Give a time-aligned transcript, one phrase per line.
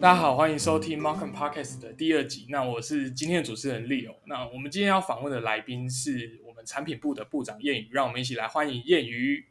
[0.00, 2.46] 大家好，欢迎收听 Markham Podcast 的第二集。
[2.48, 4.14] 那我是今天的主持人 Leo。
[4.24, 9.44] 那我们今天要访问的来宾是我们产品部的部长燕宇，让我们一起来欢迎燕宇。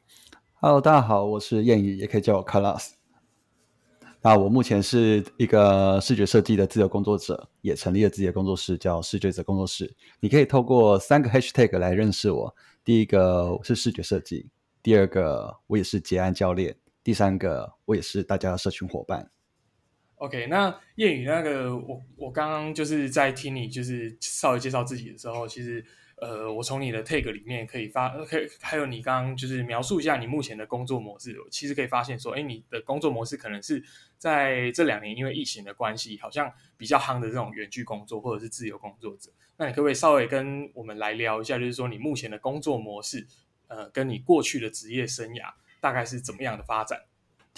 [0.55, 2.93] Hello，大家好，我是燕宇，也可以叫我 Carlos。
[4.23, 9.95] 那我目前是一个视觉设计的自由工作者，也成立了自己的工作室，叫视觉者工作室。
[10.19, 12.55] 你可以透过三个 Hashtag 来认识我。
[12.83, 14.49] 第一个是视觉设计，
[14.81, 19.29] 第二个我也是结案教练，第三个我也是大家的社群伙伴。
[20.19, 25.83] OK，那燕宇那个我我刚刚就是在听你就是稍微介绍自己的时候，其实
[26.17, 33.81] 呃，我从你的 tag 里面可以发，可以还有你刚刚就是描述一下你目前的工作模式，其实可以发现说，哎，你的工作模式可能是
[34.17, 39.31] 在这两年因为疫情的关系，好像比较夯的这种远距工作或者是自由工作者。
[39.55, 43.25] 那你可不可以稍微跟我们来聊一下，就是说你目前的工作模式，
[43.67, 46.99] 呃，跟你过去的职业生涯大概是怎么样的发展？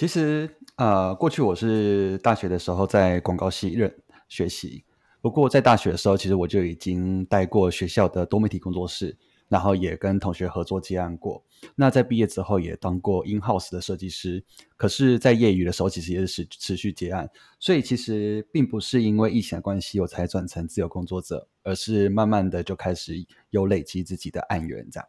[0.02, 3.96] 其实，呃，过去我是大学的时候在广告系任
[4.28, 4.84] 学习，
[5.22, 9.16] 不过在大学的时候，其实我就已经带过学校的多媒体工作室，
[9.48, 11.46] 然后也跟同学合作接案过。
[11.76, 14.44] 那在毕业之后也当过 in house 的设计师，
[14.76, 17.30] 可是，在业余的时候，其实也是持持续接案。
[17.60, 23.14] 所以，其实并不是因为疫情的关系我才转成自由工作者，而是慢慢的就开始
[23.52, 25.08] 有累积自己的案源，这样。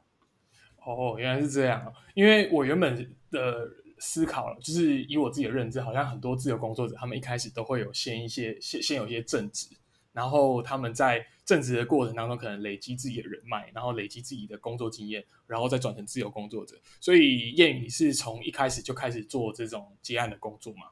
[0.85, 1.91] 哦，原来是这样。
[2.13, 2.95] 因为我原本
[3.31, 3.71] 的
[4.05, 9.69] 思考了，就是以我自己的认知，好像很多自由工作者，他们一开始都会有先一些先先有一些正职，
[10.13, 16.77] 然后他们在正职的过程当中，可能累积自己的人脉，然后累积自己的工作经验，然后再转成自由工作者。
[17.01, 20.89] 所以燕宇，你是从一开始就开始做这种接案的工作吗？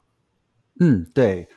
[0.79, 1.49] 嗯，对，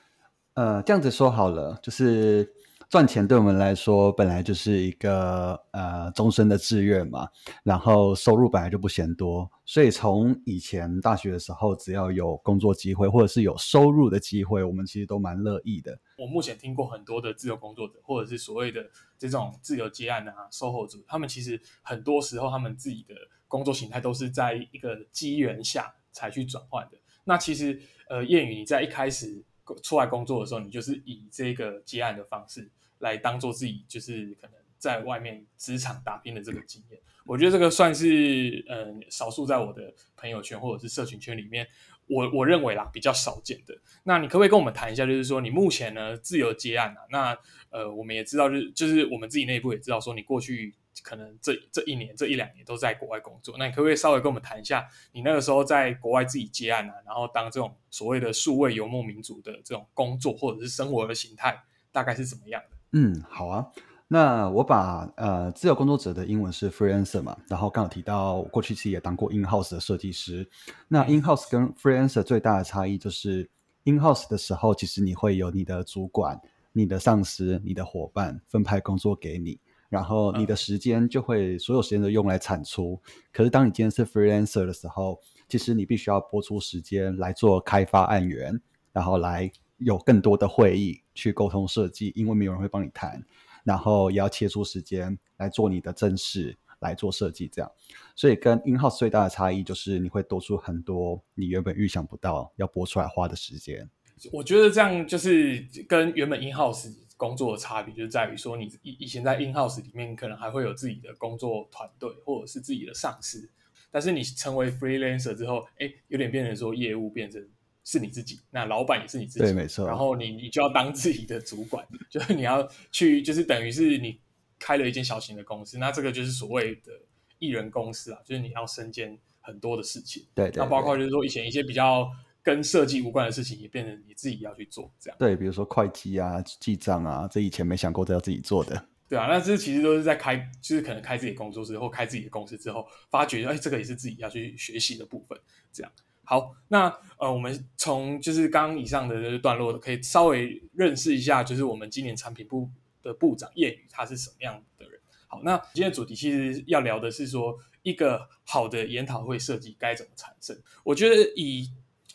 [0.54, 2.52] 呃，这样子说好了，就是
[2.94, 7.28] 赚钱对我们来说本来就是一个呃终身的志愿嘛，
[7.64, 15.98] 然后收入本来就不嫌多，所以从以前大学的时候，只要有工作机会或者是有收入的机会，我们其实都蛮乐意的。
[16.16, 18.88] 我目前听过很多的自由工作者，或者是所谓的
[19.18, 23.14] 这种自由接案啊、售后组，他们其实很多时候他们自己的
[23.48, 26.98] 工作形态都是在一个机缘下才去转换的。
[27.24, 27.76] 那其实，
[28.08, 29.42] 呃，燕宇你在一开始
[29.82, 32.70] 出来工作的时候，你就是以这个接案的方式
[33.04, 36.98] 来当做自己就是可能在外面职场打拼的这个经验。
[37.26, 41.66] 我觉得这个算是嗯、少数在我的朋友圈或者是社群圈里面，
[42.06, 43.74] 我我认为啦比较少见的。
[44.02, 47.00] 那你可不可以跟我们谈一下，就是说你目前呢自由接案啊？
[47.10, 47.38] 那
[47.70, 53.56] 呃我们也知道，就是就是我们自己内部也知道，说你过去可能这这一年这一两年都在国外工作。
[53.58, 61.58] 那你可不可以稍微跟我们谈一下，你那个时候在国外自己接案啊，然后当这种所谓的数位游牧民族的这种工作或者是生活的形态，
[61.90, 62.73] 大概是怎么样的？
[62.96, 63.66] 嗯，好啊。
[64.06, 70.48] 那我把呃自由工作者的英文是 freelancer 嘛，然后刚好提到过去其实也当过 in house 的设计师。
[70.86, 73.50] 那 in house 跟 freelancer 最大的差异就是
[73.82, 76.40] in house 的时候，其实你会有你的主管、
[76.72, 83.00] 你的上司、你的伙伴分派工作给你，然后你的时间就会所有时间都用来产出。
[83.32, 85.18] 可是当你今天是 freelancer 的时候，
[85.48, 88.60] 其实你必须要拨出时间来做开发案源，
[88.92, 93.24] 然后来有更多的会议去沟通设计，因为没有人会帮你谈。
[93.64, 97.72] 然后也要切出时间来做你的正事，来做设计，这样。
[98.14, 103.88] 所以跟 in house 最大的差异就是你会多出很多你原本预想不到要播出来花的时间。
[104.30, 113.48] 我觉得这样就是跟原本 in house 工作的差别，就在于说你以以前在 in house 里面可能还会有自己的工作团队或者是自己的上司，
[113.90, 117.42] 但是你成为 freelancer 之后，哎，有点变成说业务变成。
[117.84, 119.86] 是你自己，那老板也是你自己，对，没错。
[119.86, 124.18] 然后你你就要当自己的主管， 就是你要去，就是等于是你
[124.58, 126.92] 开了一间小型的公司，那这个就是所谓的
[127.38, 130.26] 艺人公司啊，就是你要身兼很多的事情。
[130.34, 132.10] 对，对那包括就是说以前一些比较
[132.42, 135.16] 跟设计无关的事情，也变成你自己要去做，这样。
[135.18, 138.88] 对，比如说会计啊、记账啊，这以前没想过都要自己做的。
[139.06, 145.38] 对啊，那这其实都是在开，就是可能开自己工作室或开自己的公司之后，发觉哎，这个也是自己要去学习的部分，
[145.70, 145.92] 这样。
[146.24, 146.88] 好，那
[147.18, 152.70] 呃，我们从就是刚刚以上的段落，可以稍微认识一下，就是我们今年产品部
[153.02, 154.98] 的部长叶宇他是什么样的人。
[155.26, 160.58] 好，那今天主题其实要聊的是说，一个好的研讨会设计该怎么产生。
[160.82, 161.70] 我觉得以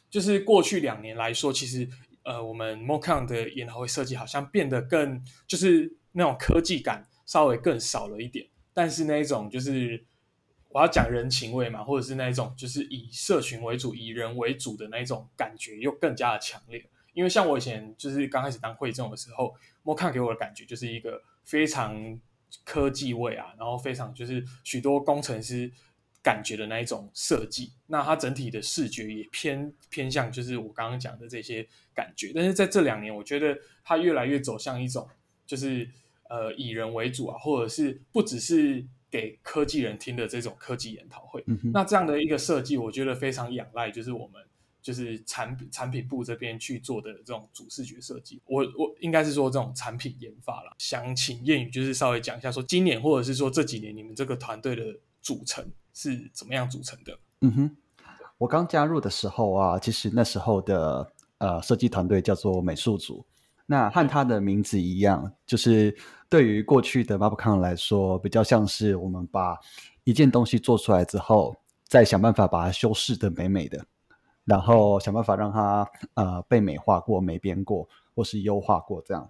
[0.10, 1.88] 就是过去两年来说，其实
[2.24, 10.04] 呃，我们 Mocon 的研讨会设计好像变得更就是那种科技感稍微更少了一点，但是那一种就是。
[10.70, 16.86] 我要讲人情味嘛，或者是那种就是以社群为主、以人为主的那种感觉，又更加的强烈。
[17.14, 22.20] 因为像我以前就是刚开始当会众的时候，莫看给我的感觉就是一个非常
[22.64, 25.70] 科技味啊，然后非常就是许多工程师
[26.22, 27.74] 感觉的那一种设计。
[27.88, 32.32] 那它整体的视觉也偏偏向就是我刚刚讲的这些感觉。
[32.34, 35.10] 但是在这两年，我觉得它越来越走向一种
[35.48, 35.90] 就是
[36.30, 41.44] 呃以人为主啊，或者是不只是给科技人听的这种科技研讨会。
[41.48, 44.42] 嗯那这样的一个设计，我觉得非常仰赖就是我们。
[44.82, 50.74] 就是产品产品部这边去做的这种主视觉设计，我我应该是说这种产品研发了。
[50.78, 57.20] 想请谚语就是稍微讲一下，说今年或者是说这几年你们这个团队的组成是怎么样组成的？
[57.42, 57.78] 嗯哼，
[58.38, 63.24] 我刚加入的时候啊，其实那时候的呃设计团队叫做美术组，
[63.72, 65.96] 那和它的名字一样，就是
[66.28, 69.60] 对于过去的 Mapcon 来说，比较像是我们把
[70.06, 73.86] 一件东西做出来之后，再想办法把它修饰的美美的。
[74.44, 79.30] 然后想办法让它呃被美化过、美编过，或是优化过这样。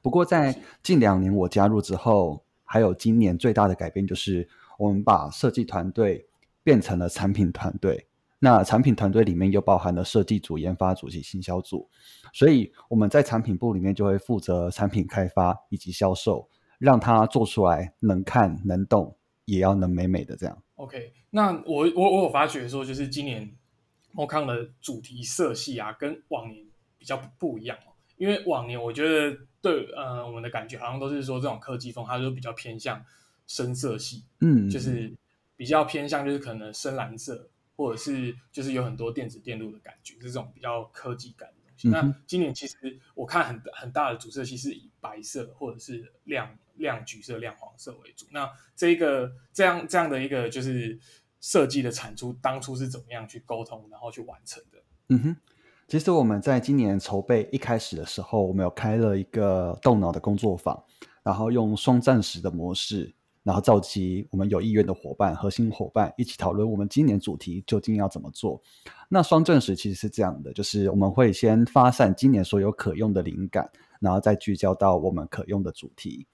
[0.00, 4.48] 不过在近两年我加入之后，还有今年最大的改变就是，
[4.78, 6.26] 我们把设计团队
[6.62, 8.06] 变成了产品团队。
[8.40, 11.88] 那产品团队里面又包含了设计组、研发组及行销组，
[12.32, 16.48] 所以我们在产品部里面就会负责产品开发以及销售，
[16.80, 20.60] 让它做出来能看能动，也要能美美的这样。
[20.74, 23.48] OK，那我我我有发觉说，就是今年。
[24.12, 26.66] 莫康的主题色系啊，跟往年
[26.98, 27.94] 比较不一样哦。
[28.16, 33.00] 因为往年我觉得对呃我们的感觉好像都是说这种科技风，它就比较偏向
[33.46, 35.16] 深色系，嗯，就是
[35.54, 37.49] 比较偏向就是可能深蓝色，
[37.80, 41.88] 或者是就是有很多电子电路的感觉，是这种比较科技感的东西。
[41.88, 48.26] 那今年其实我看很很大的主色系是以白色或者是亮亮橘色、亮黄色为主。
[48.30, 51.00] 那这一个这样这样的一个就是。
[51.42, 54.78] 设计的产出当初是怎么样去沟通，然后去完成的？
[55.08, 55.36] 嗯哼，
[55.88, 60.84] 其实我们在今年筹备一开始的时候，我们有开了一个动脑的工作坊，
[61.22, 68.60] 然后用双暂时的模式，然后召集我们有意愿的伙伴、核心伙伴一起讨论我们今年主题究竟要怎么做。
[69.08, 76.26] 那双证实其实是这样的，就是我们会先发散今年所有可用的灵感，然后再聚焦到我们可用的主题。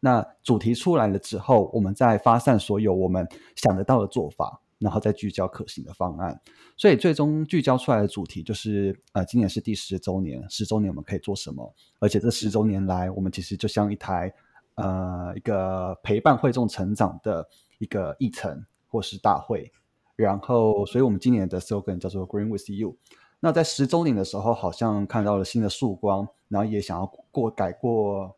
[0.00, 3.26] 那主题出来了之后，我们再发散所有我们
[3.56, 6.38] 想得到的做法，然后再聚焦可行的方案。
[6.76, 11.74] 所以最终聚焦出来的主题就是，呃，今年是第十周年，十周年我们可以做什么？
[12.00, 14.30] 而且这十周年来，我们其实就像一台，
[14.74, 17.48] 呃，一个陪伴会众成长的
[17.78, 19.72] 一个议程或是大会。
[20.16, 22.96] 然后，所以我们今年的 slogan 叫做 Green with You。
[23.40, 28.36] 那在十周年的时候，好像看到了新的曙光，然后也想要过改过。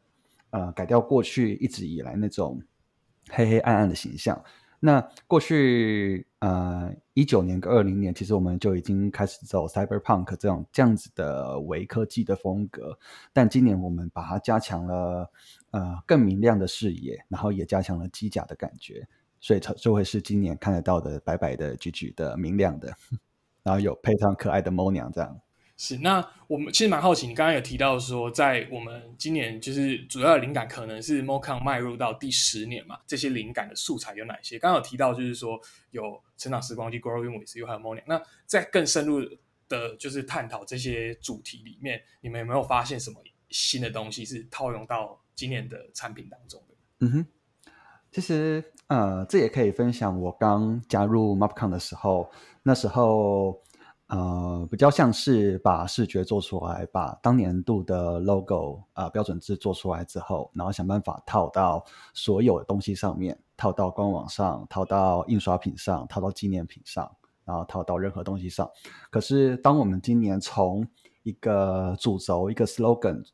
[0.51, 2.63] 呃，改掉过去一直以来那种
[3.31, 4.41] 黑黑暗暗的形象。
[4.81, 12.99] 那过去呃一九年跟二零年，其实我们就已经开始走 cyberpunk 这种这样子的伪科技的风格。
[13.33, 15.31] 但今年我们把它加强了
[15.71, 19.09] 呃更明亮的视野，然后也加强了机甲的感觉，
[19.41, 22.95] 所以它就会是今年看得到的白白的、橘橘的、明亮的，
[23.65, 25.41] 然后有配上可爱的猫娘这样。
[25.79, 34.59] 是，那我们其实蛮好奇，你刚刚有提到说，在我们今年就是主要的灵感可能是 Mocon 迈入到第十年嘛，这些灵感的素材有哪些？
[34.59, 39.21] 刚刚有提到就是说有成长时光机 Growing with You 还有 Morning 那在更深入
[39.69, 46.75] 的，就是探讨这些主题里面，你们有没有发现什么新的东西是套用到今年的产品当中的？
[47.01, 47.27] 嗯哼，
[48.11, 52.31] 其实呃，这也可以分享我刚加入 Mapcon 的时候，
[52.63, 53.63] 那时候。
[54.09, 61.85] 呃，比较像是把视觉做出来，把当年度的 logo 啊标准字做出来之后，然后想办法套到
[62.15, 67.11] 所有的东西上面，套到官网上，套到印刷品上，套到纪念品上，
[67.45, 68.71] 然后套到任何东西上。
[69.11, 70.87] 可是，当我们今年从
[71.25, 73.25] 一个主轴、一个 slogan，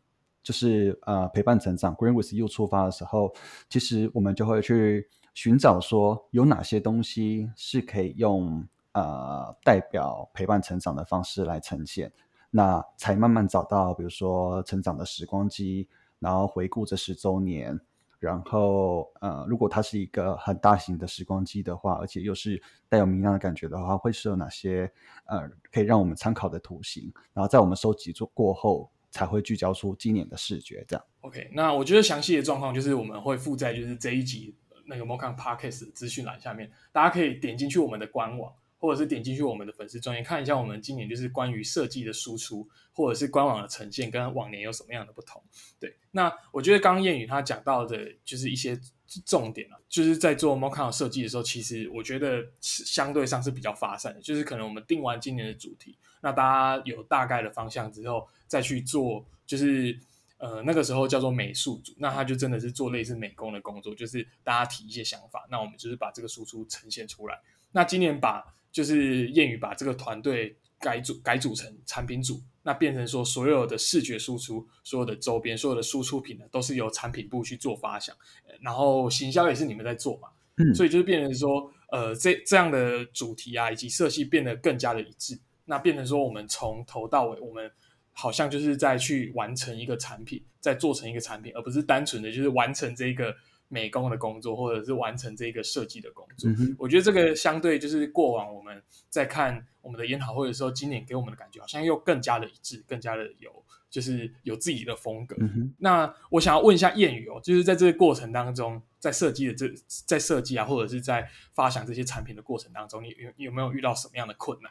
[0.42, 3.34] 就是呃陪伴成长 Green with You 出发的时候，
[3.68, 8.66] 其实我们就会去寻找说有哪些东西是可以用。
[8.92, 12.12] 呃，代表陪伴成长的方式来呈现，
[12.50, 17.80] 那才慢慢找到，比如说成长的时光机，然后回顾这十周年，
[18.18, 24.92] 然后呃，如果它是一个很大型的时光机的话，而且又是带有明亮的感觉的话，会是有哪些
[25.25, 27.11] 呃可以让我们参考的图形？
[27.32, 30.84] 然后在我们收集做过后，才会聚焦出今年的视觉。
[30.87, 31.04] 这样。
[31.22, 38.52] OK，那我觉得详细的状况就是我们会附在就是这一集那个 Mokan Podcast 资讯栏下面，大家可以点进去我们的官网。
[38.82, 45.40] 或者是点进去我们的粉丝专页看一下，我们今年就是关于设计的输出，或者是官网的呈现，跟往年有什么样的不同？
[45.78, 48.76] 对，那我觉得刚刚谚语他讲到的，就是一些
[49.24, 59.96] 重点啊，就是在做 m o c a 设计的时候，其实我觉得是相对上是比较发散的，就是可能我们定完今年的主题，那大家有大概的方向之后，再去做，就是
[60.38, 67.38] 呃那个时候叫做美术组，那他就真的是做类似美工的工作，就是大家提一些想法，那我们就是把这个输出呈现出来。
[67.70, 78.16] 那今年把就是谚语把这个团队改组改组成产品组，那变成说所有的视觉输出、所有的周边、所有的输出品呢，都是由产品部去做发想，
[78.60, 87.70] 然后行销也是你们在做嘛，嗯，所以就是变成说，呃，这这样的主题啊，以及色系变得更加的一致，那变成说我们从头到尾，我们
[88.12, 93.36] 好像就是在去完成一个产品，在做成一个产品，而不是单纯的就是完成这个。
[93.72, 105.34] 美工的工作，或者是完成这个设计的工作，我觉得这个相对就是过往我们在看我们的研讨会的时候，今年给我们的感觉好像又更加的一致，更加的有就是有自己的风格。
[105.78, 109.72] 那我想要问一下谚语哦，就是在这个过程当中，在设计的这
[110.06, 114.70] 在设计啊，或者是在发想这些产品的过程当中，你有有没有遇到什么样的困难？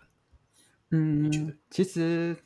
[0.92, 2.38] 嗯，其实。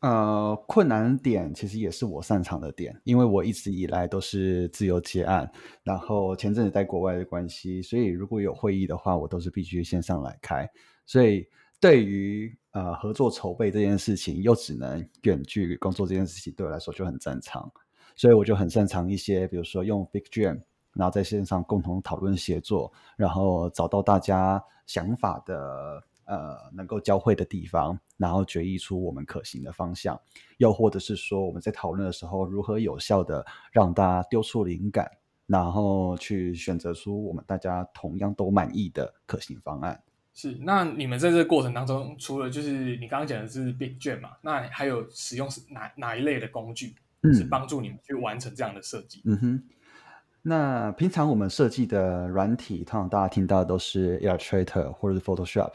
[0.00, 5.50] 呃，困难点其实也是我擅长的点，因为我一直以来都是自由接案，
[5.82, 10.70] 然后前阵子在国外的关系，所以如果有会议的话，我都是必须线上来开。
[11.04, 11.44] 所以
[11.80, 17.68] 对于呃合作筹备这件事情，又只能远距工作这件事情，对我来说就很正常。
[18.14, 20.60] 所以我就很擅长一些，比如说用 Big Jam，
[20.92, 26.04] 然后在线上共同讨论协作，然后找到大家想法的。
[26.28, 30.20] 呃，能够交汇的地方，然后决议出我们可行的方向，
[30.58, 33.42] 又或者是说我们在讨论的时候，如何有效的
[33.72, 35.10] 让大家丢出灵感，
[35.46, 39.98] 然后去选择出我们大家同样都满意的可行方案。
[40.34, 46.94] 是，那你们在这个过程当中，除了就是你刚刚讲的是 Big Jam 嘛，那还有使用是哪哪一类的工具，
[47.32, 49.22] 是帮助你们去完成这样的设计？
[49.24, 49.62] 嗯哼，
[50.42, 55.72] 那平常我们设计的软体，通常大家听到的都是 Illustrator 或者是 Photoshop。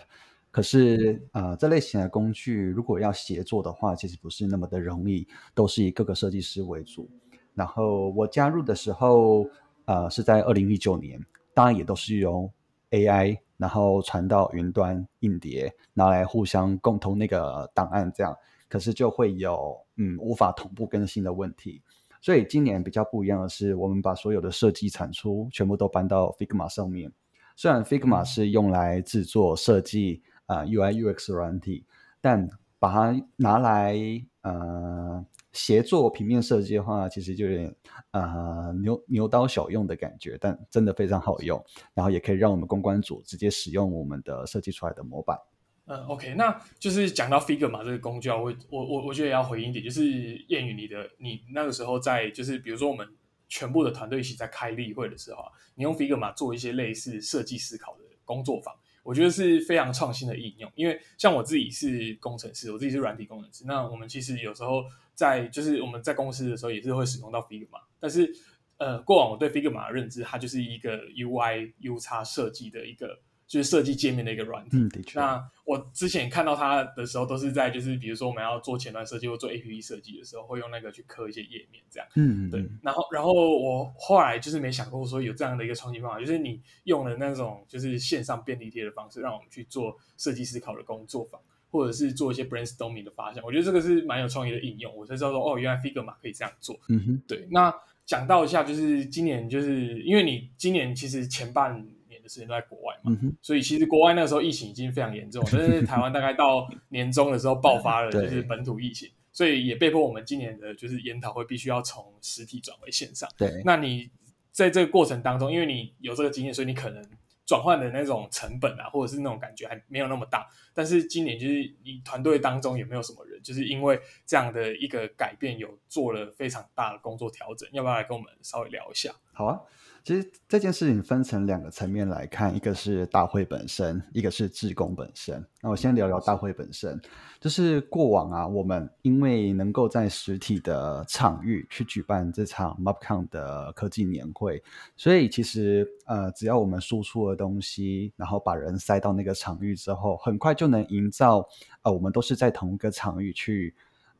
[0.53, 7.09] 可是，呃，这类型的工具如果要协作的话，其实不是那么的容易，都是以各个设计师为主。
[7.55, 9.47] 然后我加入的时候，
[9.85, 11.19] 呃，是在二零一九年，
[11.55, 12.47] 当然也都是由
[12.91, 18.37] AI，然后传到云端硬碟，拿来互相共通那个档案，这样。
[18.69, 21.81] 可是就会有嗯无法同步更新的问题。
[22.21, 27.11] 所以今年比较不一样的是，我们把所有的设计产出全部都搬到 Figma 上面。
[27.55, 30.21] 虽然 Figma 是用来制作设计。
[30.45, 31.85] 啊，UI UX 软体，
[32.21, 33.95] 但把它拿来
[34.41, 37.75] 呃协作平面设计的话，其实就有点
[38.11, 45.37] 呃牛牛刀小用的感觉，但真的非常好用，然后也可以让我们公关组直接使用我们的设计出来的模板。
[45.85, 53.07] 嗯，OK，那就是讲到 Figma 这个工具啊，我我我我觉得也要回应一点，就是谚语你的你那个时候在就是比如说我们
[53.47, 55.43] 全部的团队一起在开例会的时候，
[55.75, 58.73] 你用 Figma 做一些类似设计思考的工作坊。
[59.03, 64.83] 我觉得是非常创新的应用，因为像我自己是工程师，我自己是软体工程师，那我们其实有时候
[65.13, 68.33] 在就是我们在公司的时候也是会使用到 Figma，但是
[68.77, 73.19] 呃，过往我对 Figma 的认知，它就是一个 UI U 叉设计的一个。
[73.53, 74.77] 就是设计界面的一个软体。
[74.77, 75.19] 嗯，的确。
[75.19, 82.09] 那我之前看到它的时候，都是在就是比如说我们要做前端设计或做 APP 设计的时候，会用那个去刻一些页面这样。
[82.15, 82.67] 嗯，对。
[82.81, 93.43] 然后，然后我后来就是没想过说有这样的一个创新方法，就是你用了那种就是线上便利贴的方式，让我们去做设计思考的工作坊，或者是做一些 brainstorming 的发想。
[93.43, 94.91] 我觉得这个是蛮有创意的应用。
[94.97, 96.75] 我才知道说哦，原来 Figma 可以这样做。
[96.89, 97.47] 嗯哼，对。
[97.51, 97.71] 那
[98.03, 101.85] 讲到一下，就是今年就是因为你今年其实前半。
[102.23, 113.29] 的时间都在国外嘛，所以其实国外那个时候疫情已经非常严重，但是台湾大概到年终的时候爆发了， 就是本土疫情，所以也被迫我们今年的就是研讨会必须要从实体转为线上。
[113.37, 114.09] 对，那你
[114.51, 117.03] 在这个过程当中，因为你有这个经验，所以你可能
[117.45, 120.47] 转换的那种成本啊，或者是那种感觉还没有那么大。
[120.73, 121.53] 但是今年就是
[121.83, 127.67] 你团队当中有没有什么人，就是因为这样的一个改变，有做了非常大的工作调整？
[127.73, 129.13] 要不要来跟我们稍微聊一下？
[129.33, 129.59] 好啊。
[130.03, 135.41] 其实这件事情分成两个层面来看，一个是大会本身，一个是志工本身。
[135.61, 136.99] 那我先聊聊大会本身，
[137.39, 144.61] 就是过往啊，我们因为能够在实体的场域去举办这场 MapCon 的科技年会，
[144.97, 151.47] 所以其实呃，只要我们输出的东西，然后把人塞到那个场域之后，很快就能营造
[151.83, 153.73] 呃，我们都是在同一个场域去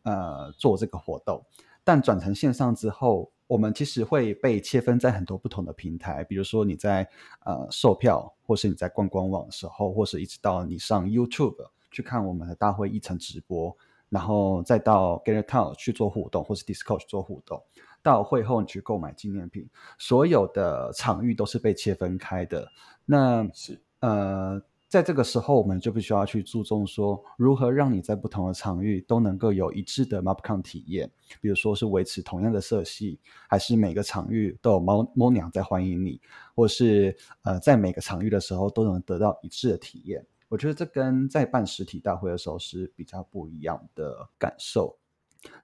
[0.03, 1.45] 呃做这个活动。
[1.83, 7.07] 但转成线上之后，我们其实会被切分在很多不同的平台，比如说你在
[7.45, 11.57] 呃售票，或是你在逛官网的时候，或是一直到你上 YouTube
[11.91, 13.75] 去看我们的大会议程直播，
[14.09, 17.61] 然后再到 Get a Town 去做互动，或是 Discord 去做互动，
[18.01, 22.67] 到会后你去购买纪念品，所有的场域都是被切分开的。
[23.05, 24.61] 那是呃。
[24.93, 31.09] 在这个时候，我们就必须要去注重说，如何让你在不同的场域都能够有一致的 MapCon 体验。
[31.41, 33.19] 比如说是维持同样的色系，
[33.49, 36.21] 还是每个场域都有猫猫娘在欢迎你，
[36.53, 40.23] 或是呃，在每个场域的时候都能得到一致的体验。
[40.47, 44.95] 我觉得这跟在办实体大会的时候是比较不一样的感受。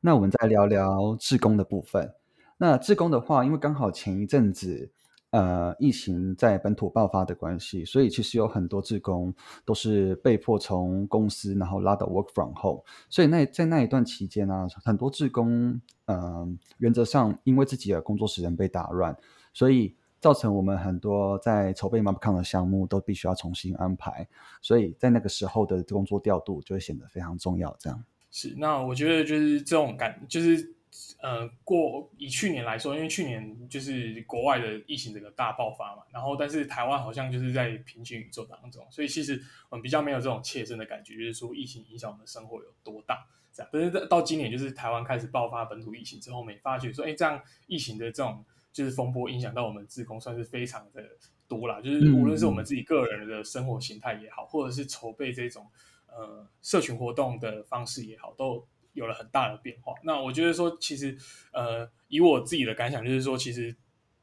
[0.02, 2.12] 那我们再聊聊志工的部分。
[2.58, 4.92] 那志工的话，因为刚好前一阵子。
[5.32, 9.32] 呃，疫情在本土爆发的关系，所以其实有很多职工
[9.64, 12.84] 都是被迫从公司然后拉到 work from home。
[13.10, 19.16] 所以那在那一段期间呢，很多职工，嗯，原则上因为自己的工作时间被打乱，
[19.54, 24.28] 所以造成我们很多在筹备 MapCon 的项目都必须要重新安排。
[24.64, 27.76] 所以在那个时候的工作调度就会显得非常重要。
[27.80, 30.74] 这样是，那我觉得就是这种感，就是。
[31.22, 43.70] 呃，过以去年来说，因为去年就是国外的疫情整个大爆发嘛，然后但是台湾好像就是在平行宇宙当中，所以其实我们比较没有这种切身的感觉，就是说疫情影响我们生活有多大这样。
[43.72, 48.44] 但是到今年就是台湾开始爆发本土疫情之后，我们也发觉说，哎，这样疫情的这种
[48.74, 51.04] 就是风波影响到我们自工算是非常的
[51.48, 55.70] 多啦，就是无论是我们自己个人的生活形态也好，或者是筹备这种
[56.08, 58.66] 呃社群活动的方式也好，都。
[58.94, 59.94] 有了很大的变化。
[60.04, 61.18] 那我觉得说，其实
[61.52, 63.76] 呃，以我自己的感想，就是说，其实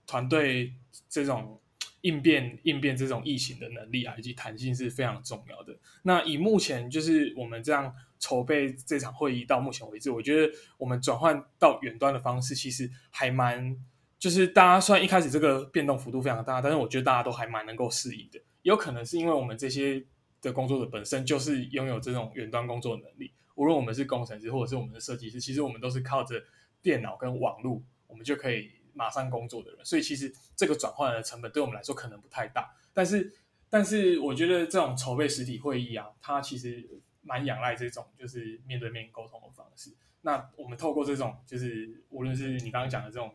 [0.06, 0.73] 团队
[1.08, 1.61] 这种
[2.02, 5.76] 应变应变这种疫情的能力啊，以及弹性是非常重要的。
[6.02, 13.76] 那以目前就是我们这样筹备这场会议到目前为止，我觉得我们转换到远端的方式，其实还蛮
[14.18, 18.40] 就是大家虽然一开始这个变动幅度非常大，但是我觉得大家都还蛮能够适应的。
[18.62, 20.04] 有可能是因为我们这些
[20.40, 23.32] 的工作者本身就是拥有这种远端工作能力。
[23.57, 26.43] 无论我们是工程师或者是我们的设计师，其实我们都是靠着
[26.81, 29.85] 电脑跟网络，我们就可以马上工作的人。
[29.85, 32.75] 所以其实这个转换的成本对我们来说可能不太大。
[32.95, 33.33] 但是，
[33.69, 36.89] 但是我觉得这种筹备实体会议啊，它其实
[37.23, 39.91] 蛮仰赖这种就是面对面沟通的方式。
[40.23, 43.35] 那我们透过这种就是无论是你刚刚讲的这种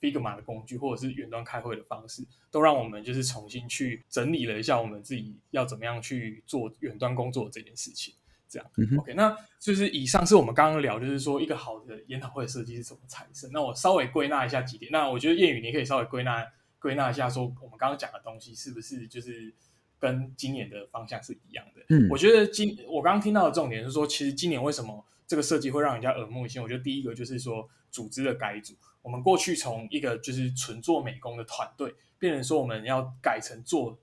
[0.00, 8.14] Figma 的工具，或者是远端开会的方式，都让我们就是重新去整理了一下我们自己要怎么样去做远端工作这件事情。
[8.50, 13.48] 这样，OK，那就是以上是我们刚刚聊，就是说一个好的研讨会设计是怎么产生。
[13.52, 14.90] 那我稍微归纳一下几点。
[14.90, 16.44] 那我觉得谚语你可以稍微归纳
[16.80, 19.54] 归纳一下，说我们刚刚讲的东西是不是就是
[20.00, 21.82] 跟今年的方向是一样的？
[21.90, 26.60] 嗯，我觉得今我刚刚听到的重点是说，其实今年为什么这个设计会让人家耳目一新？
[26.60, 28.74] 我觉得第一个就是说组织的改组。
[29.02, 33.96] 我们过去从一个就是纯做美工的团队，变成说我们要改成做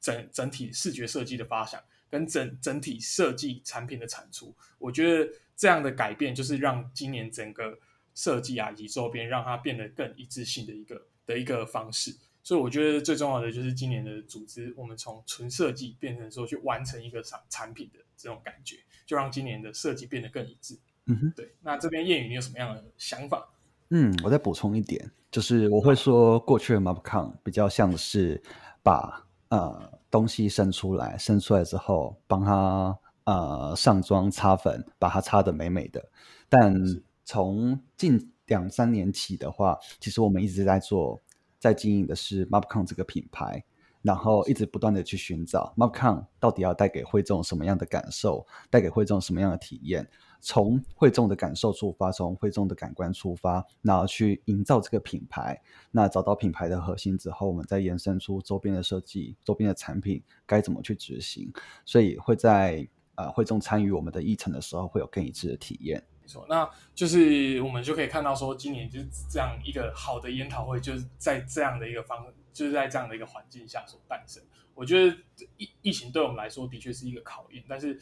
[0.00, 1.78] 整整体视觉设计的发想。
[2.16, 7.78] 跟整整体设计产品的产出，我觉得这样的改变就是让今年整个
[8.14, 12.16] 设计啊以及周边让它变得更一致性的一个的一个方式。
[12.42, 20.78] 所以我觉得最重要的就是今年的组织，我们从纯设计变成说去完成一个产产品的这种感觉，就让今年的设计变得更一致。
[21.04, 21.52] 嗯哼，对。
[21.60, 23.46] 那这边谚语你有什么样的想法？
[23.90, 28.42] 嗯，我再补充一点，就是我会说过去的 Mapcon 比较像是
[28.82, 29.92] 把呃。
[30.16, 36.02] 东西生出来，生出来之后，帮他呃上妆、擦粉，把它擦得美美的。
[36.48, 36.74] 但
[37.22, 41.20] 从近两三年起的话，其实我们一直在做，
[41.58, 43.62] 在经营的是 Mapcon 这个品牌，
[44.00, 50.08] 然后一直不断的去寻找 Mapcon 到底要带给会众什么样的感受，带给会众什么样的体验。
[50.40, 55.60] 从会众的感受出发，从会众的感官出发，然后去营造这个品牌。
[55.90, 61.52] 那找到品牌的核心之后，我们再延伸出周边的设计、周边的产品该怎么去执行。
[61.84, 66.02] 所以会在呃会众参与我们的议程的时候，会有更一致的体验。
[66.20, 74.42] 没错，那就是我们就可以看到说，今年就是这样一个好的研讨会，就是在这样的一个方，就是在这样的一个环境下所诞生。
[74.74, 75.16] 我觉得
[75.56, 78.00] 疫疫情对我们来说的确是一个考验，但是。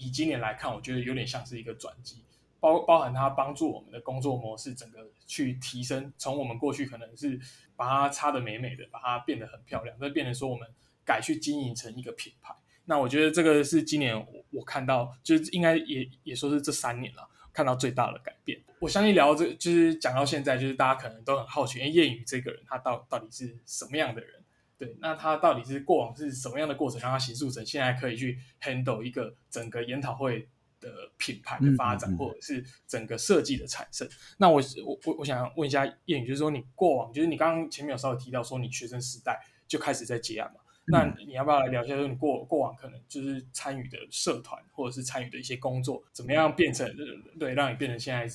[0.00, 2.24] 以今年来看，我觉得有点像是一个转机，
[2.58, 7.38] 包包含它帮助我们的工作模式整个去提升，从我们过去可能是
[7.76, 10.66] 把它擦的美美的，把它变得很漂亮，再变成说我们
[11.04, 12.54] 改去经营成一个品牌。
[12.86, 18.60] 那我觉得这个是今年我我看到，就是应该也也说是这三年了，看到最大的改变。
[18.80, 24.39] 我相信聊这就是讲到现在，就是大家可能都很好奇，哎，谚语这个人他到到底是什么样的人？
[24.80, 30.48] 对，那他到底是过往是什么样的过程，让他形塑成现在可以去 handle 一个整个研讨会
[30.80, 34.08] 的品牌的发展，或者是整个设计的产生？
[34.38, 39.38] 那我我我我想问一下谚语，就是说你过往，就是你刚刚前面有稍微提到说你学生时代
[39.68, 40.60] 就开始在接案嘛？
[40.86, 46.90] 那你要不要来聊一下，说你过过往可能就是参与的社团，或者是参与的一些工作，怎么样变成
[47.38, 48.26] 对，让你变成现在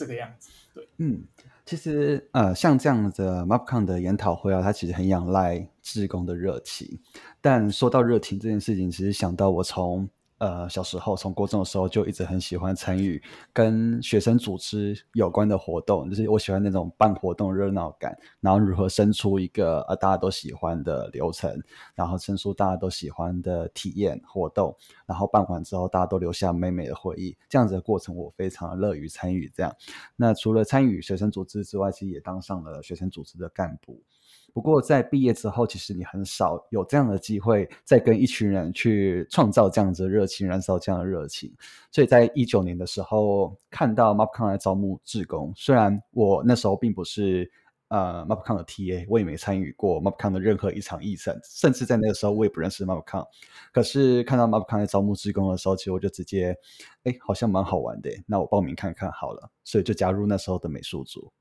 [0.00, 0.50] 这个样子？
[0.74, 1.22] 对，嗯。
[1.66, 6.98] 其实呃，像这样的 MapCon 的研讨会啊，它其实很仰赖志工的热情。
[7.40, 10.08] 但说到热情这件事情，其实想到我从
[10.40, 13.22] 呃，小时候从高中的时候就一直很喜欢参与
[13.52, 21.62] 跟学生组织有关的活动，就是我喜欢那种办活动热闹感，然后如何生出一个呃大家都喜欢的流程，
[21.94, 24.74] 然后生出大家都喜欢的体验活动，
[25.04, 29.52] 然后办完之后大家都留下美美的回忆，这样子的过程我非常乐于参与。
[29.54, 29.76] 这样，
[30.16, 34.02] 那除了参与学生组织之外，其实也当上了学生组织的干部。
[34.52, 41.52] 不过在毕业之后，其实你很少有这样的机会，再跟一群人去创造这样子的热情，燃烧这样的热情。
[41.90, 47.50] 所以在一九年的时候，看到 MapCon 来招募志工，虽然我那时候并不是
[47.88, 53.24] 呃 MapCon 的 TA，我也没参与过 MapCon 的任何一场议程，甚至在那个时候我也不认识 MapCon。
[53.72, 56.56] 可是看到 MapCon 来招募志工的时候，其实我就直接，
[57.04, 61.32] 哎，好像蛮好玩的，那我报名看看好了，所以就加入那时候的美术组。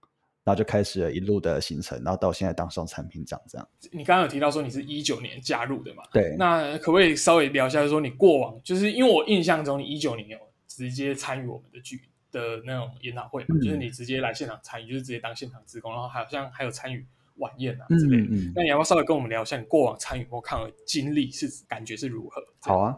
[0.49, 3.67] 然后就开始了一路的行程，然后到现在当上产品长这样。
[3.91, 6.01] 你刚刚有提到说你是一九年加入的嘛？
[6.11, 6.35] 对。
[6.39, 18.51] 那可不可以稍微聊一下，就说你过往，就是因为我印象中你一九年有直接参与我们的剧的那种研讨会嘛，就是你直接来现场参与，就是直接当现场职工，然后好像还有参与晚宴啊之类的。
[18.55, 22.41] 那你要不要稍微跟我们聊一下你过往参与过抗的经历是感觉是如何？
[22.61, 22.97] 好啊，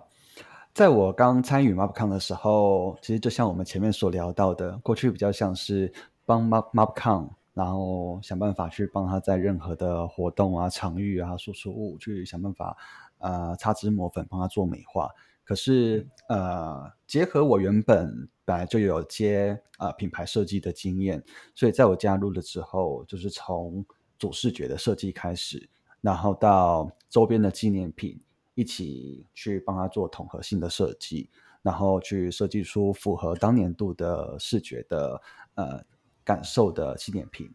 [0.73, 5.91] 在我刚参与 MapCon 的时候，其实就像我们前面所聊到的，过去比较像是
[6.25, 7.29] 帮 Map MapCon。
[7.53, 12.77] 然后想办法去帮他在任何的活动啊、场域啊、输出物去想办法，
[13.17, 15.09] 呃，擦脂抹粉帮他做美化。
[15.43, 21.21] 可是，呃，结合我原本本来就有接呃品牌设计的经验，
[21.53, 23.85] 所以在我加入了之后，就是从
[24.17, 28.17] 主视觉的设计开始，然后到周边的纪念品，
[28.53, 31.29] 一起去帮他做统合性的设计，
[31.61, 35.21] 然后去设计出符合当年度的视觉的
[35.55, 35.83] 呃。
[36.23, 37.49] 感受的纪念品，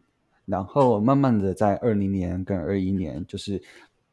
[0.45, 3.61] 然后慢慢的在二零年跟二一年，就是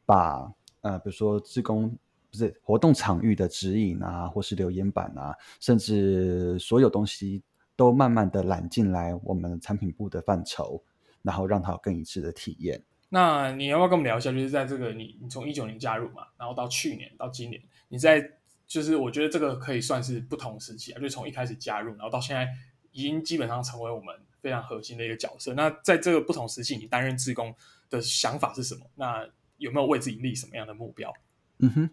[0.05, 1.89] 把呃，比如说自工
[2.29, 7.41] 不是活动场域的指引啊，或是留言板啊，甚至所有东西
[7.75, 10.83] 都慢慢的揽进来我们产品部的范畴，
[11.21, 12.83] 然后让它有更一致的体验。
[13.09, 14.31] 那你要不要跟我们聊一下？
[14.31, 18.31] 就是在这个你你从一九年加入嘛，然后到去年到今年，你在
[18.67, 22.47] 就是我觉得这个可以算是不同时期啊，就从一开始加入，然后到现在
[22.91, 24.15] 已经基本上成为我们。
[24.45, 25.55] 非常核心的一个角色。
[25.55, 27.51] 那在这个不同时期，你担任志工
[27.89, 28.85] 的想法是什么？
[28.93, 29.27] 那
[29.57, 31.11] 有没有为自己立什么样的目标？
[31.57, 31.89] 嗯哼，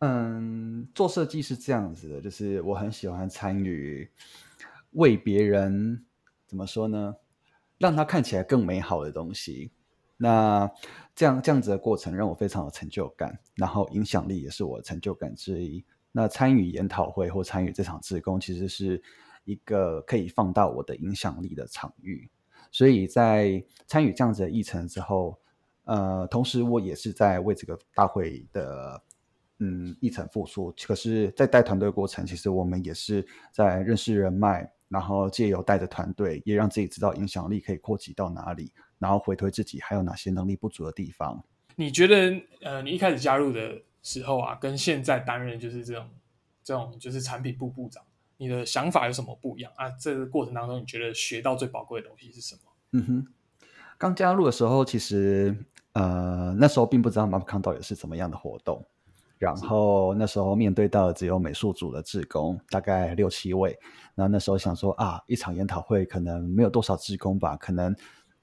[0.00, 4.10] 嗯，做设计是这样子的，就是我很喜欢参与
[4.94, 6.04] 为别人
[6.48, 7.14] 怎么说呢，
[7.78, 9.70] 让他看起来更美好的东西。
[10.16, 10.68] 那
[11.14, 15.84] 这样这样子的过程让我非常有成就感，然后影响力也是我成就感之一。
[16.10, 19.00] 那参与研讨会或参与这场志工，其实是。
[19.50, 22.30] 一个可以放大我的影响力的场域，
[22.70, 25.36] 所以在参与这样子的议程之后，
[25.84, 29.02] 呃，同时我也是在为这个大会的
[29.58, 30.72] 嗯议程付出。
[30.86, 41.44] 可是，在带团队过程，其实我们也是在认识人脉，然后借由带着团队，也让自己知道影响力可以扩及到哪里，然后回推自己还有哪些能力不足的地方。
[41.74, 46.08] 你觉得，呃，你一开始加入的时候啊，跟现在担任就是这种
[46.62, 48.00] 这种就是产品部部长。
[48.40, 49.90] 你的想法有什么不一样啊？
[50.00, 52.60] 这个过程当中，你觉得学到最宝贵的东西是什么？
[52.92, 53.26] 嗯哼，
[53.98, 55.54] 刚加入的时候，其实
[55.92, 58.82] 呃那时候并不知道 MapCon 到底是怎么样的活动，
[59.36, 63.78] 然后那时候面对到只有美术组的志工，大概六七位，
[64.14, 67.94] 然后那时候想说啊，一场研讨会可能没有多少志工吧，可能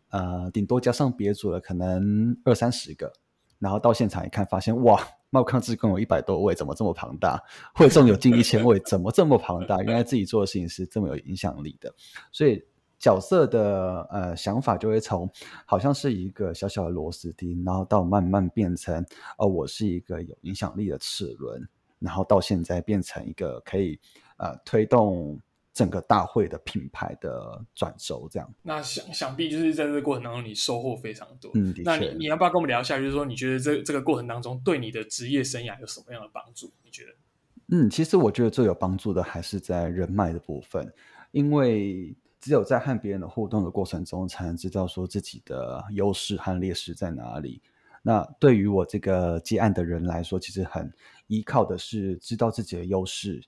[0.09, 3.11] 呃顶多加上别组的可能二三十个，
[3.59, 5.01] 然后到现场一看，发现哇！
[5.29, 7.37] 茂康志共有一百多位，怎么这么庞大？
[7.75, 9.81] 会众有近一千位，怎么这么庞大？
[9.81, 11.93] 原来自己做的事情是这么有影响力的，
[12.31, 12.63] 所以
[12.97, 15.29] 角色的呃想法就会从
[15.65, 19.05] 好像是一个小小的螺丝钉，然后到慢慢变成
[19.37, 21.67] 哦，我是一个有影响力的齿轮，
[21.99, 23.99] 然后到现在变成一个可以
[24.37, 25.37] 呃推动。
[25.77, 28.51] 整个大会的品牌的转轴，这样。
[28.63, 31.51] 那想想必就是在这个过程当中，你收获非常多。
[31.53, 32.97] 嗯，那你你要不要跟我们聊一下？
[32.97, 36.73] 就是说，你觉得这这个过程当中，对你的职业生涯有什么样的帮助？
[36.83, 37.11] 你觉得？
[37.69, 40.91] 嗯，其实我觉得最有帮助的还是在人脉的部分，
[41.29, 47.61] 因为只有在和别人的互动的过程中，才能知道说自己的优势和劣势在哪里。
[48.01, 50.91] 那对于我这个接案的人来说，其实很
[51.27, 53.43] 依靠的是知道自己的优势。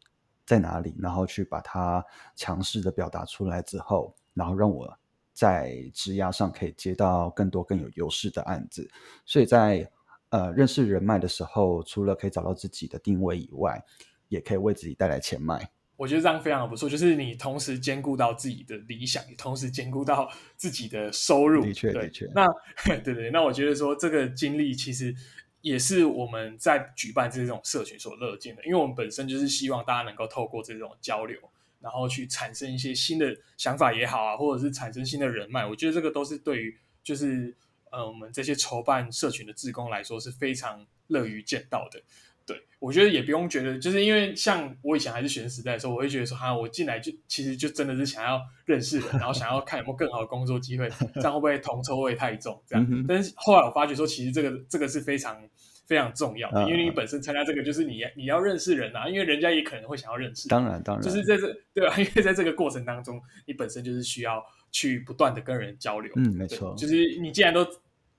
[0.50, 0.96] 在哪里？
[0.98, 2.04] 然后去把它
[2.36, 4.92] 强势的表达出来之后，然后让我
[5.32, 8.90] 在质押上可以接到更多更有优势的案子。
[9.28, 9.88] 所以在
[10.30, 13.80] 呃认识人脉的时候，除了可以找到自己的定位以外，
[14.28, 15.70] 也可以为自己带来钱脉。
[15.96, 21.64] 我觉得这样非常的不错，就是你同时兼顾到自己的理想，也同时兼顾到自己的收入。
[21.64, 22.26] 的确，对的确。
[22.34, 22.48] 那
[23.04, 25.14] 对对，那我觉得说这个经历其实
[25.62, 31.38] 也是我们在举办这种社群所乐见的，因为我们本身就是希望大家能够透过这种交流，
[31.80, 35.65] 然后去产生一些新的想法也好啊，或者是产生新的人脉。
[35.65, 37.56] 我觉得这个都是对于就是
[37.91, 42.02] 呃我们这些筹办社群的志工来说是非常乐于见到的。
[42.50, 52.60] 对，我觉得也不用觉得，就是因为像我以前还是学生时代的时候，我会觉得说，哈，我进来就其实就真的是想要认识人，然后想要看有没有更好的工作机会，这样会不会铜臭味太重？
[52.66, 55.40] 这样，但是后来我发觉说，其实这个这个是非常
[55.86, 61.96] 非常重要的，因为你本身参加这个，就是你你要认识人啊，因为人家也可能会想要认识，当然当然，就是在这对吧？
[62.00, 67.64] 因为在这个过程当中，你本身就是需要去不断的跟人交流，嗯，没错，就是你既然都。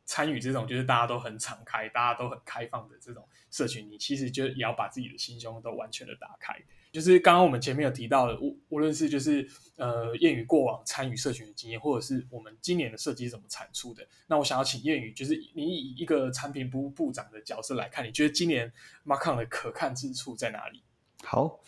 [0.07, 6.55] 参与这种就是大家都很敞开、大家都很开放的这种社群，你其实就也要把自己的心胸都完全的打开。
[6.93, 18.73] 就是刚刚我们前面有提到的，无无论是就是呃谚语过往参与社群的经验，或者是我们今年的设计是怎么产出的，那我想要请谚语，就是你以一个产品部部长的角色来看，你觉得今年
[19.07, 20.83] Markon 的可看之处在哪里？
[21.23, 21.61] 好，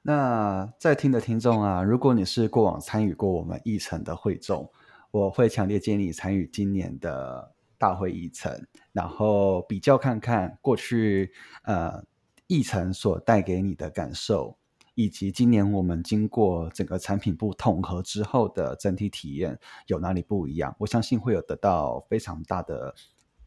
[0.00, 4.72] 那在听的听众啊，如果你是过往参与过我们议程的会众，
[5.10, 7.52] 我会强烈建议你参与今年的。
[7.80, 12.04] 大会议程，然后比较看看过去呃
[12.46, 14.58] 议程所带给你的感受，
[14.94, 20.76] 以及今年我们经过整个产品部统合之后的整体体验有哪里不一样？
[20.78, 22.94] 我相信会有得到非常大的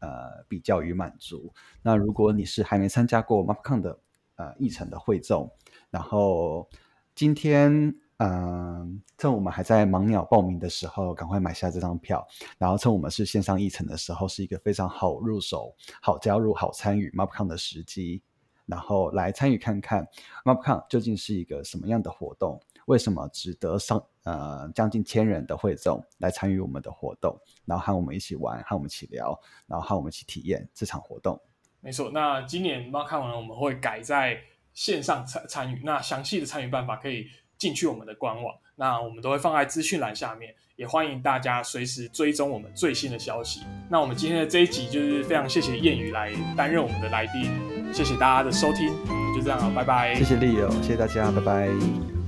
[0.00, 1.52] 呃比较与满足。
[1.80, 4.00] 那如果你是还没参加过 Mapcon 的
[4.34, 5.48] 呃议程的会众，
[5.90, 6.68] 然后
[7.14, 7.94] 今天。
[8.18, 12.24] 嗯，趁我们还在盲鸟报名的时候，赶快买下这张票。
[12.58, 18.22] 然后趁我们是线上议程的时候，是一个非常好入手、好加入、好参与 MapCon 的时机。
[18.66, 20.08] 然后来参与看看
[20.44, 22.58] MapCon 究竟是一个什么样的活动？
[22.86, 27.36] 为什么值得上呃将近千人的会众来参与我们的活动？
[27.64, 31.38] 然后和我们一起玩，和我们一起聊，然后和我们一起体验这场活动。
[31.80, 34.38] 没错，那今年 MapCon 呢，我们会改在
[34.72, 35.82] 线上参参与。
[35.84, 37.26] 那详细的参与办法可以。
[37.56, 43.62] 进去我们的官网，那我们都会放在资讯栏下面，也欢迎大家随时追踪我们最新的消息。
[43.88, 47.50] 那我们今天的这一集就是非常谢谢谚语来担任我们的来宾，
[47.92, 48.88] 谢谢大家的收听，
[49.34, 50.14] 就这样了，拜拜。
[50.14, 52.23] 谢谢利友，谢谢大家，拜拜。